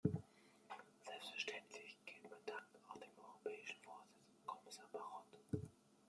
Selbstverständlich 1.05 1.95
gilt 2.07 2.23
mein 2.23 2.43
Dank 2.47 2.65
auch 2.89 2.97
dem 2.97 3.09
europäischen 3.23 3.79
Vorsitz 3.83 4.17
und 4.33 4.47
Kommissar 4.47 4.85
Barrot. 4.91 5.27